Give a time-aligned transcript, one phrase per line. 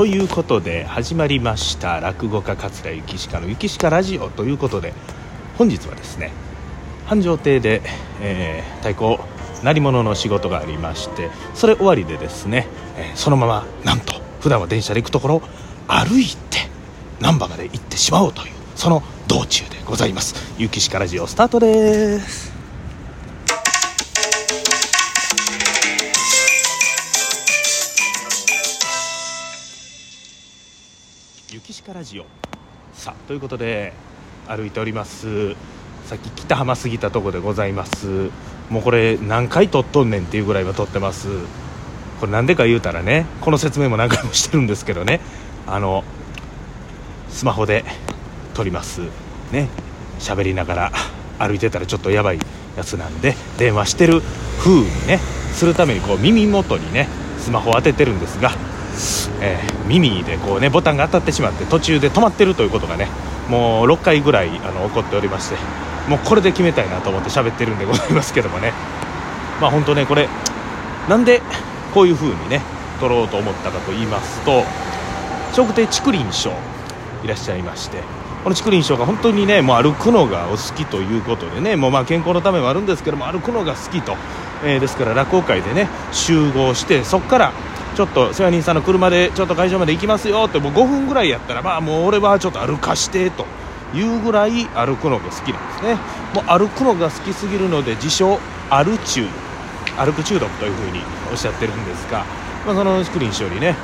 [0.00, 4.94] ということで始まりました落語家桂幸鹿の「幸鹿ラジオ」ということで
[5.58, 6.30] 本日はですね
[7.04, 7.82] 繁盛亭で、
[8.22, 9.18] えー、太鼓
[9.62, 12.66] 鳴り物の仕事がありましてそれ終わりでですね、
[12.96, 15.42] えー、そのままなんと普段は電車で行くところ
[15.86, 16.70] 歩いて
[17.20, 22.59] 難波まで行ってしまおうというその道中でございます「雪鹿ラジオ」スタートです。
[31.80, 32.26] 雪鹿ラジオ
[32.92, 33.94] さあということで
[34.46, 35.54] 歩いております。
[36.04, 38.30] さっき北浜過ぎたとこでございます。
[38.68, 41.28] もうこれ何回撮っとんねんっていうぐらいは撮ってます。
[42.20, 45.20] これなんでか言うたらねこの説明も何回もしてるんですけどね。
[45.66, 46.04] あの
[47.30, 47.84] スマホで
[48.52, 49.00] 撮ります。
[49.50, 49.68] ね。
[50.18, 50.92] 喋りながら
[51.38, 52.38] 歩いてたらちょっとやばい
[52.76, 54.20] やつなんで電話してる
[54.58, 55.16] 風にね
[55.54, 58.50] するためにこう耳元にねスマホを当ててるんですが、
[59.40, 63.08] えー、耳でこうねボタンが当たってしまって途中で止まってるということがね
[63.48, 65.56] もう6回ぐらいあの起こっておりまして
[66.08, 68.72] もうこれで決めたいなと思って喋ってるんでございますけどもね。
[69.60, 70.28] まあ本当ねこれ
[71.08, 71.42] なんで
[71.92, 72.62] こういう風にね
[72.98, 74.64] 撮ろうと思ったかと言いますと
[75.52, 76.52] 笑福亭竹林師匠
[77.22, 78.02] いらっしゃいまして
[78.42, 84.16] この竹林師匠が本当にねもう歩くのがお好きということでねもうまあ健康のためもあるんですけども歩くのが好きと、
[84.64, 87.52] えー、ですから落語会でね集合してそこから
[88.00, 93.44] ちょっと世話人さんの車でちょっと会場まで行きますよってもう5分ぐらいやったらまあもう俺はちょっと歩かしてと
[93.94, 95.96] いうぐらい歩くのが好きなんですね。
[96.34, 98.38] もう歩くのが好きすぎるので自称
[98.70, 99.26] 歩中
[99.98, 102.24] 歩く中毒というふうにおっしゃってるんですが、
[102.64, 103.76] まあ、その竹林師匠にね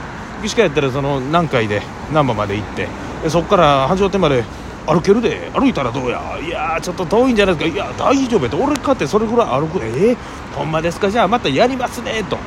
[0.42, 2.88] 岸川やったらその南海で難波まで行って
[3.22, 4.44] でそこから繁盛店まで
[4.86, 6.38] 歩けるで歩いたらどうや？
[6.40, 7.76] いやちょっと遠いんじゃないですか。
[7.76, 9.84] いや大丈夫やと俺かってそれぐらい歩く。
[9.84, 10.16] えー、
[10.54, 11.10] ほんまですか？
[11.10, 12.38] じゃあまたやりますねと。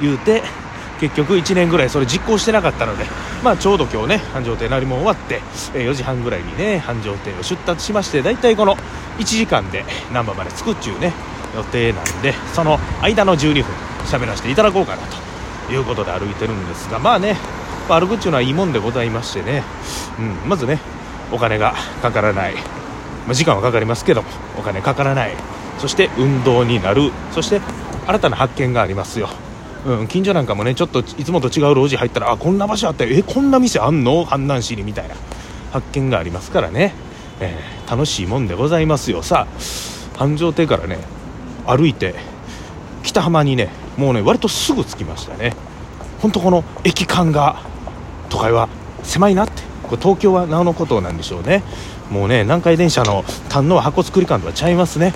[0.00, 0.42] 言うて
[1.00, 3.04] 結局1年ぐらいそれ実行してなかったので、
[3.42, 5.40] まあ、ちょうど今日ね繁盛亭なりも終わって、
[5.74, 8.76] え4時半ぐらいにね繁盛亭を出発しまして大体この
[9.18, 11.14] 1時間で難波まで着くっちゅうね
[11.54, 13.64] 予定なんでその間の12分
[14.04, 15.02] 喋らせていただこうかな
[15.66, 17.36] ということで歩いてるんですがまあね
[17.88, 19.64] 歩くっちゅうのはいいもんでございましてね、
[20.18, 20.80] うん、まずね
[21.32, 25.34] お金がかからない、まあ、時間はかかりますけどもお金かからない。
[25.80, 27.10] そして運動になる。
[27.32, 27.60] そして
[28.06, 29.30] 新たな発見がありますよ。
[29.86, 33.10] うん、近所なんかもねちょっといつもと違う路地入ったらあこんな場所あったよ。
[33.12, 34.26] えこんな店あんの？
[34.26, 35.14] 阪南市にみたいな。
[35.72, 36.92] 発見がありますからね、
[37.40, 39.22] えー、楽しいもんでございますよ。
[39.22, 40.98] さあ繁盛亭からね
[41.64, 42.14] 歩いて
[43.04, 45.54] 北浜にねもうね割とすぐ着きましたね。
[46.20, 47.62] 本当この駅間が
[48.28, 48.68] 都会は
[49.02, 49.62] 狭いなって。
[49.84, 51.62] これ東京はなおのことなんでしょうね。
[52.10, 55.14] もうね南海電車の丹野箱作り館とはちゃいますね。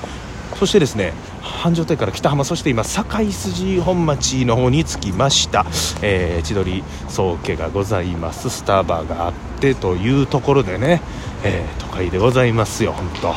[0.56, 1.12] そしてですね
[1.44, 5.66] 繁盛亭から北浜そして今堺筋本町の方に着きました、
[6.02, 8.50] えー、千鳥宗家がございます。
[8.50, 11.00] スターバーがあってというところでね、
[11.44, 13.34] えー、都会でございますよ本当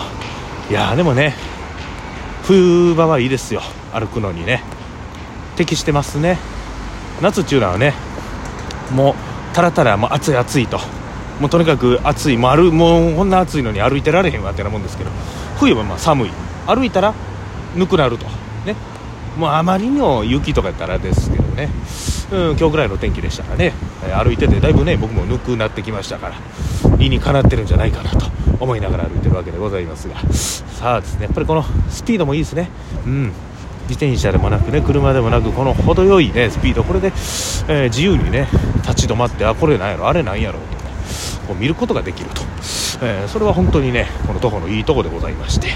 [0.72, 1.34] いやーでもね
[2.44, 3.62] 冬場はいいですよ。
[3.92, 4.64] 歩くのにね。
[5.58, 6.38] 適してますね。
[7.22, 7.94] 夏っていうのはね
[8.90, 9.16] もう
[9.54, 10.80] たらたらもう暑い暑いと。
[11.42, 12.38] もうとにかく暑い。
[12.38, 15.10] もうもうこんな暑いのに歩いてられへんわってなもんですけど。
[15.60, 16.32] 冬はまあ寒い。
[16.68, 17.14] 歩いたら
[17.76, 18.26] ぬくなると。
[18.66, 18.76] ね。
[19.38, 21.70] もうあまりにも雪とかやったらですけどね、
[22.32, 23.74] うん、今日ぐらいの天気でしたらね。
[24.16, 26.36] 歩いててだいぶね僕もぬくなってきましたから
[26.98, 28.26] 理にかなってるんじゃないかなと
[28.60, 30.16] 思いながら歩いてるわけでございますが。
[30.34, 32.70] さあですねやっぱりこのスピードもいいですね。
[33.06, 33.34] うん。
[33.88, 36.84] 自転車でもなくね車でもなくこの程よいねスピード。
[36.84, 38.48] これで、えー、自由にね
[38.82, 40.66] 立ち止まってあこれなんやろあれなんやろと
[41.48, 42.42] こう見ることができると、
[43.02, 45.68] えー、それは本当にねこの徒歩のいいとこでございまして。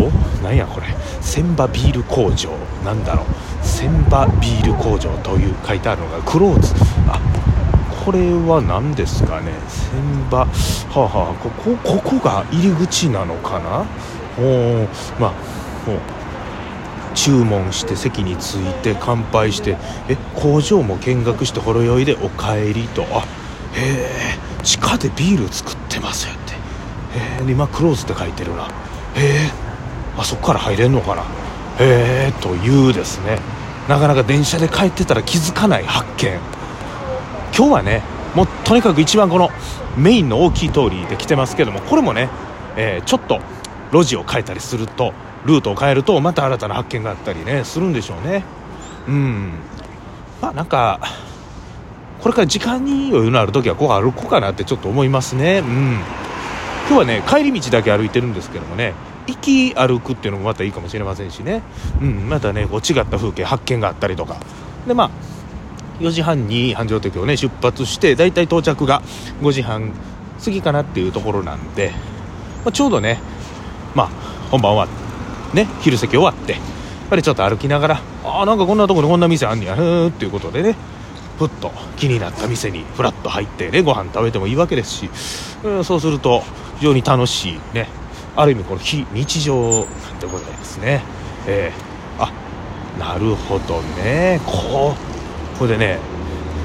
[0.00, 0.42] ほう？
[0.42, 0.86] なんやこれ。
[1.20, 2.50] 千葉ビール工場。
[2.84, 3.26] なんだろう。
[3.66, 6.22] 千葉ビール工場という書いてあるのが。
[6.22, 6.74] クローズ。
[7.08, 7.20] あ
[8.04, 9.52] これは何ですかね。
[9.68, 10.38] 千葉。
[10.38, 10.46] は
[10.94, 13.84] あ、はあ、ここここが入り口なのかな？
[14.38, 14.86] お
[15.18, 15.32] まあ
[17.14, 19.76] 注文して席に着いて乾杯して。
[20.08, 23.02] え工場も見学してほろ酔いでお帰りと。
[23.10, 23.20] あ
[23.74, 24.10] へえ。
[24.62, 26.52] 地下でビール作ってますよって。
[26.52, 26.56] へ
[27.48, 27.50] え。
[27.50, 28.64] 今クローズって書いてるな。
[28.64, 28.68] へ
[29.16, 29.65] え。
[30.18, 31.22] あそこから入れんのかな。
[31.78, 33.38] へえというですね。
[33.88, 36.38] なかなか電車で帰ってたら気づかない発見。
[37.56, 38.02] 今日はね
[38.34, 39.50] もうとにかく一番この
[39.96, 42.28] メインの大きい通りで来てますけどもこれもね、
[42.76, 43.40] えー、ちょっと
[43.92, 45.14] 路地を変えたりすると
[45.46, 48.44] ルートを変えるとまた新たな発見があったりねするんでしょうね。
[49.08, 49.52] うん。
[50.42, 51.00] まあなんか
[52.20, 55.60] これから時間に余裕のある時はこう歩こうかなってちょっと思いますね。
[55.60, 56.00] うん。
[56.88, 58.94] 今日はね帰り道だけ歩いてるんですけどもね
[59.26, 61.62] 行き歩くっていうのもまたいいかもしれませんしね、
[62.00, 64.36] うん、またねこう違った風景発見があったりとか。
[64.86, 65.10] でまあ
[66.00, 69.02] 4時半に繁盛亭をね出発してだいたい到着が
[69.40, 69.92] 5時半
[70.44, 71.92] 過ぎかなっていうところなんで、
[72.64, 73.18] まあ、ちょうどね
[73.94, 74.06] まあ
[74.50, 76.60] 本番終わってね昼席終わってやっ
[77.08, 80.76] ぱりちょっと歩きながらああなんかこんなとこにこんな店あんねやへっていうことでね
[81.38, 85.10] ふっと気になった店にふらっと入ってねご飯食べてもいいわけですし、
[85.64, 86.42] うん、そうすると
[86.78, 87.88] 非常に楽しいね
[88.36, 89.86] ある意味この非日常
[90.20, 91.02] でございますね。
[91.46, 92.30] えー、あ
[92.98, 94.40] なるほどね。
[94.44, 94.94] こ
[95.54, 95.98] うこれでね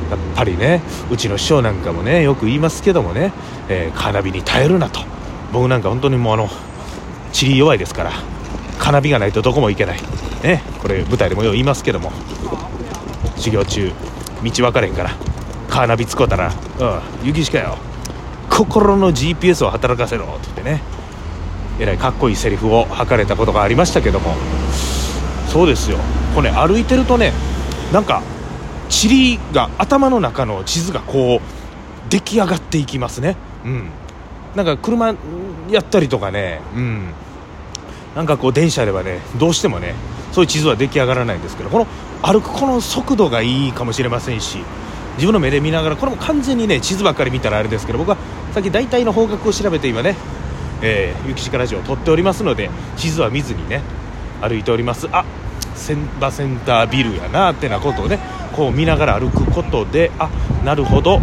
[0.09, 3.31] やっぱりねうちの師匠なんかもねよく言いますけどもね、
[3.69, 4.99] えー、カーナビに耐えるなと。
[5.53, 6.49] 僕なんか本当にもうあの
[7.33, 8.11] 地理弱いですから
[8.79, 9.99] カーナビがないとどこも行けない。
[10.43, 12.11] ねこれ舞台でもよう言いますけども。
[13.37, 13.91] 修行中
[14.43, 15.09] 道分かれへんから
[15.67, 17.77] カーナビ使うたら「うん雪しかよ。
[18.49, 20.81] 心の GPS を働かせろ」って言ってね。
[21.83, 24.35] えらいかっこいいセリフを吐かれたことがありましたけども。
[25.47, 25.97] そうですよ。
[26.35, 27.33] これ、ね、歩いてるとね
[27.91, 28.21] なんか
[28.89, 33.35] 塵が頭の中の地図がこう出来上がっていきますね。
[33.65, 33.89] うん。
[34.55, 35.15] なんか車
[35.69, 36.61] やったりとかね。
[36.75, 37.13] うん。
[38.15, 39.95] なんかこう電車ではねどうしてもね
[40.31, 41.87] そういう地図は出来上がらないんですけどこの
[42.21, 44.59] 歩くこの速度がいいかもしれませんし
[45.15, 48.17] 自分の目で見ながらこれも完全にね地図ばっかり見たらあれですけど僕は
[48.53, 50.15] さっき大体の方角を調べて今ね、
[50.81, 53.81] えー、雪鹿ラジオを撮っておりますので地図は見ずにね
[54.41, 55.07] 歩いております。
[55.11, 55.25] あ
[55.75, 58.19] 千葉センタービルやなってなことをね
[58.55, 60.29] こう見ながら歩くことであ
[60.63, 61.19] なるほど。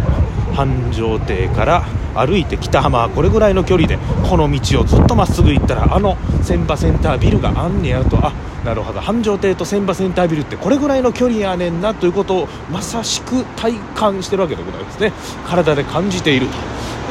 [0.55, 1.83] 繁盛亭から
[2.15, 3.97] 歩いて北浜はこれぐらいの距離で
[4.27, 8.17] この道をずっとまっすぐ行ったらあの千葉センタービルがあんねやと。
[8.17, 8.33] あ
[8.65, 8.99] なるほど。
[8.99, 15.13] 繁盛亭と千葉センタービルってこれぐらいの距離やねんなということをまさしく体感してるわけでございますね。
[15.47, 16.53] 体で感じていると、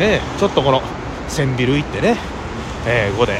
[0.03, 0.83] ね、ちょっとこの
[1.29, 2.17] 千ビル行ってね、
[2.90, 3.38] えー、ここで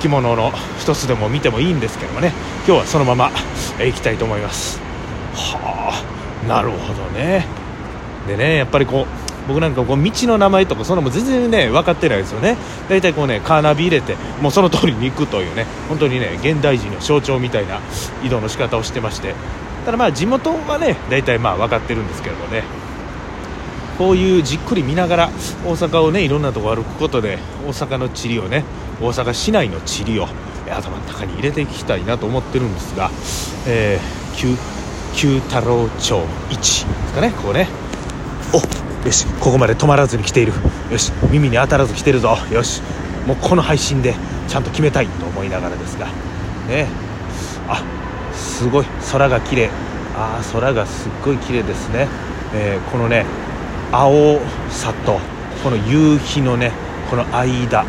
[0.00, 2.32] 着物の一つでも見てもいいんですけどもね。
[2.66, 3.30] 今日はそのまま
[3.78, 4.80] え行きたいと思います。
[5.32, 5.92] は
[6.44, 7.46] あなるほどね。
[8.26, 12.56] でねやっぱりこう僕なんかこう道の名前とかそんなも全然ね分かってないですよね。
[12.88, 17.78] 大体こうねカーナビ入れてもうその通りに行くというね本当にね現代人の象徴みたいな
[18.24, 19.34] 移動の仕方をしてまして。
[19.84, 22.64] ただまあ地元はね大体まあ分かってるんですけれどね。
[23.98, 25.26] こういうじっくり見ながら
[25.64, 28.64] 大阪をねいろんなとこ歩くことで大阪の地理をね
[29.00, 30.26] 大阪市内の地理を
[30.70, 33.10] 頭の中に入れていきたいなと思ってるんですが、
[33.66, 34.56] えー、
[35.14, 36.20] 九太郎町
[36.50, 37.68] 1ですかねこうね。
[38.52, 40.52] およしここまで止まらずに来ている。
[40.90, 42.36] よし耳に当たらず来てるぞ。
[42.50, 42.82] よし
[43.26, 44.14] もうこの配信で
[44.48, 46.06] ちゃんと決めたいと思いながらですが。
[46.68, 46.86] ね。
[47.68, 47.82] あ
[48.34, 49.70] すごい空が綺麗。
[50.16, 52.08] ああ空がすっごい綺麗ですね、
[52.54, 53.26] えー、このね
[53.92, 54.40] 青
[54.70, 55.20] さと
[55.62, 56.72] この夕日のね
[57.10, 57.84] この間。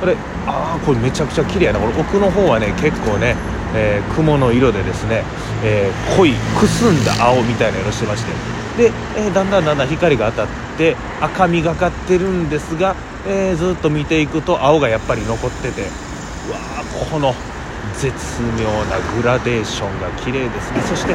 [0.00, 0.16] これ
[0.46, 1.78] ああこれめちゃくちゃ綺麗やな。
[1.78, 3.36] これ奥の方はね結構ね、
[3.74, 5.24] えー、雲の色でですね、
[5.62, 8.32] えー、濃いくすんだ青みたいな色してまして。
[8.76, 10.46] で、えー、だんだんだんだん光が当たっ
[10.78, 12.96] て赤みがかってるんですが、
[13.28, 15.82] え、ずっと見ていくと青がやっぱり残ってて。
[16.48, 17.34] うわーこの
[17.98, 20.80] 絶妙なグラデーションが綺麗ですね。
[20.80, 21.14] そして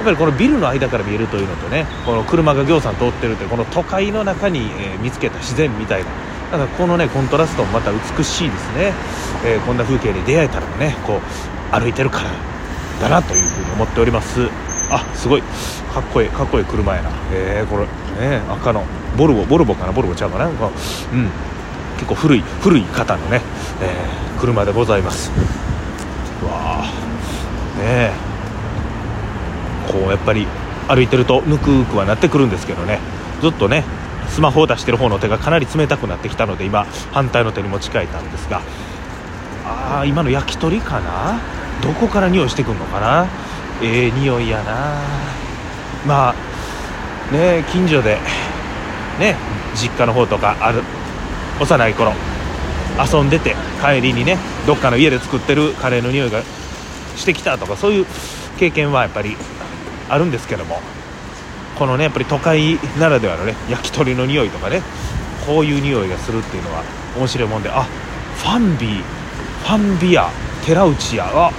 [0.00, 6.10] っぱりこのビルの間から見えるというのとねこの車がぎょうさん通ってるというこの都会の中に、えー、見つけた自然みたいな。
[6.52, 8.92] だかこのねコントラストもまた美しいですね、
[9.44, 11.20] えー、こんな風景に出会えたらねこう
[11.80, 12.30] 歩いてるから
[13.00, 14.48] だなというふうに思っております。
[14.90, 15.42] あすごい。
[15.42, 17.10] かっこいいかっこいい車やな。
[17.32, 17.86] えー、これ
[18.20, 18.84] ね赤の
[19.16, 19.92] ボルボボルボかな？
[19.92, 20.46] ボルボちゃうかな？
[20.46, 20.54] うん。
[21.96, 23.42] 結構古い古い方のね、
[23.82, 25.30] えー、車でございます。
[26.42, 26.90] わあ。
[27.78, 28.12] ね
[29.90, 30.46] こうやっぱり
[30.88, 32.98] 歩いてるとぬくくはなってくるんですけどね。
[33.40, 33.84] ずっとね
[34.28, 38.62] スマホを出してる方の手がかなり冷たくなってきたので今反対の手に持ち替えたんですが。
[39.66, 41.38] ああ今の焼き鳥かな？
[41.82, 43.26] どこから匂いしてくるのかな？
[43.82, 45.00] ええー、匂いやな。
[46.06, 48.18] まあね近所で
[49.18, 49.36] ね
[49.74, 50.82] 実家の方とかある
[51.60, 52.12] 幼い頃
[52.98, 56.42] 遊んでて帰りにねどっかの家で作ってるカレーの匂いが
[57.16, 58.06] してきたとかそういう
[58.58, 59.36] 経験はやっぱり
[60.10, 60.80] あるんですけども
[61.78, 64.82] このねやっぱり都会ならではのね焼き鳥の匂いとかね
[65.46, 66.82] こういう匂いがするっていうのは
[67.16, 67.84] 面白いもんであ
[68.36, 70.28] ファンビーファンビア
[70.64, 71.52] 寺内屋は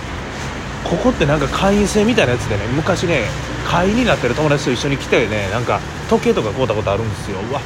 [0.83, 3.25] ここってなんか会員制みたいなやつでね昔ね
[3.65, 5.79] 会員になってる友達と一緒に来てねなんか
[6.09, 7.37] 時計とか買うたことあるんですよ。
[7.39, 7.61] うわ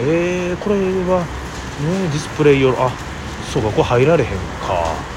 [0.00, 2.92] えー、これはねディスプレイ用あ
[3.52, 5.07] そうかこれ入られへんか。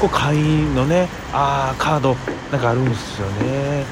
[0.00, 2.16] これ会員のねああカード
[2.50, 3.84] なんかあるんですよね。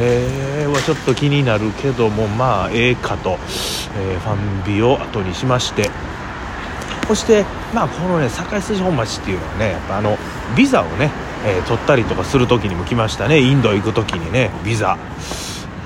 [0.00, 3.36] えー、はちょっと気になるけどもまあええかと、
[3.98, 4.34] えー、ファ
[4.70, 5.90] ンビを後にしまして。
[7.08, 10.18] そしてまあこのね堺筋本町っていうのはねやっぱあの
[10.56, 11.10] ビザをね
[11.44, 13.40] えー、取ったりとかする時にも来ましたね。
[13.40, 14.98] インド行く時にねビザ。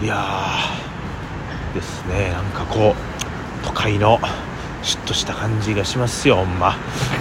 [0.02, 0.24] いや
[1.74, 2.30] ですね。
[2.30, 4.18] なんかこう都会の
[4.82, 6.76] シュッとした感じがしますよほんま。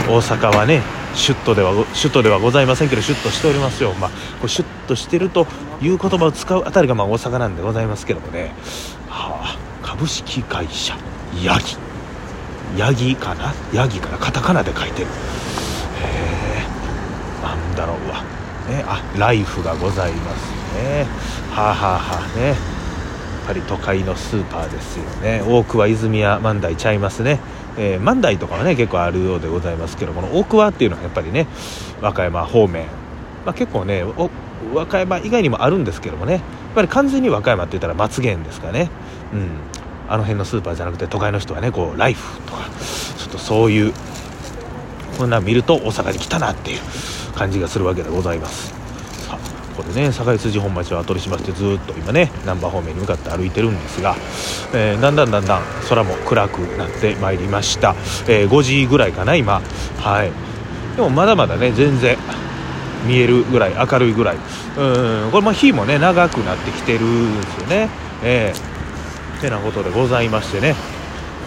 [0.07, 0.81] 大阪はね
[1.13, 4.09] シュッとでは首都ではございませんけどシュッとしておりますよほんま。
[4.09, 4.13] こ
[4.45, 5.45] うシュッとしてると
[5.81, 8.53] いう言葉を使うあたりがまあ大阪なんでございますけどもね、
[9.07, 10.97] はあ、株式会社
[11.43, 11.77] ヤギ。
[12.77, 13.53] ヤギかな？
[13.73, 14.17] ヤギかな？
[14.17, 15.07] カタカナで書いてる。
[15.07, 15.09] へ
[16.63, 18.23] えなんだろうわ。
[18.69, 21.05] ねあライフがございますね。
[21.51, 22.55] はあはあはあね。
[23.45, 25.43] ぱり都会のスーパーですよね。
[25.45, 27.39] 多くは泉屋万代ちゃいますね。
[27.77, 31.47] えー、万代とかはね結構あるようでございますけどこの大桑っていうのはやっぱりね
[32.01, 32.85] 和歌山方面、
[33.45, 34.03] まあ、結構ね
[34.73, 36.33] 和歌山以外にもあるんですけどもね。
[36.33, 36.41] やっ
[36.75, 38.89] ぱり完全に和歌山って言ったら松源ですかね。
[39.33, 39.49] うん。
[40.07, 42.69] あの辺のスーパーじゃなくて都会の人はねこうライフとか
[43.17, 43.93] ちょっとそういう
[45.17, 46.79] こんなん見ると大阪に来たなっていう
[47.33, 48.80] 感じがするわけでございます。
[49.71, 54.15] さあこれね堺筋本町を後にしましてずっと今ね難波方面に向かって歩いてるんですが、
[54.73, 57.95] えー、だんだんだんだん空も暗くなってまいりました、
[58.27, 59.61] えー、5時ぐらいかな今。
[59.97, 60.31] はい。
[60.95, 62.17] でもまだまだね全然
[63.07, 64.35] 見えるぐらい明るいぐらい。
[64.35, 67.89] うんこれも日もね長くなってきてるんですよね。
[68.23, 68.71] えー
[69.41, 70.75] てなことでございましてね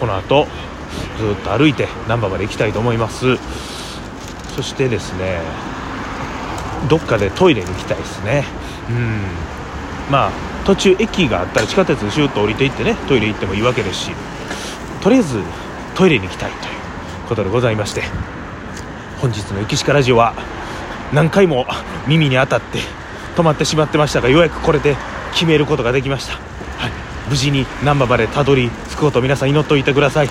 [0.01, 0.47] この後
[1.17, 3.37] ずっと歩いて難波まで行きたいと思います。
[4.55, 5.39] そしてですね
[6.87, 8.43] どっかでトイレに行きたいですね。
[8.89, 9.21] うん。
[10.09, 10.31] まあ
[10.65, 14.11] 途中駅があったら地下鉄シューッと降りていってねトイレ行ってもいいわけですし
[15.01, 15.41] とりあえず
[15.95, 18.03] トイレに行きたいということでございまして
[19.19, 20.33] 本日の「雪鹿ラジオ」は
[21.13, 21.67] 何回も
[22.07, 22.79] 耳に当たって
[23.35, 24.95] 止まってしまってましたがようやくこれで
[25.33, 26.91] 決めることができました、はい、
[27.29, 30.29] 無事に難波までたどり着くことを皆さん祈っておいてください。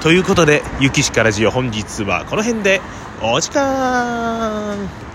[0.00, 2.80] ということで「雪しかラジオ」本日はこの辺で
[3.20, 5.07] お時間。